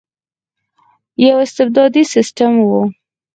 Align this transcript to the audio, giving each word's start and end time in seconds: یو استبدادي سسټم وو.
یو 1.25 1.37
استبدادي 1.45 2.03
سسټم 2.13 2.51
وو. 2.67 2.81